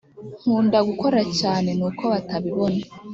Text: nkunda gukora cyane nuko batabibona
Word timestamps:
nkunda 0.39 0.77
gukora 0.89 1.19
cyane 1.39 1.69
nuko 1.77 2.03
batabibona 2.13 2.81